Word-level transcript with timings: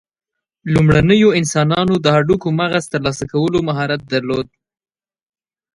لومړنیو 0.73 1.29
انسانانو 1.39 1.95
د 1.99 2.05
هډوکو 2.15 2.47
مغز 2.59 2.83
ترلاسه 2.93 3.23
کولو 3.31 3.57
مهارت 3.67 4.01
درلود. 4.13 4.47